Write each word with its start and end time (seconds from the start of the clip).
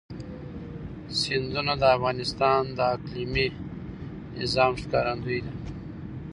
سیندونه 1.19 1.73
د 1.81 1.83
افغانستان 1.95 2.61
د 2.77 2.79
اقلیمي 2.95 3.47
نظام 4.39 4.71
ښکارندوی 4.81 5.39
ده. 5.45 5.53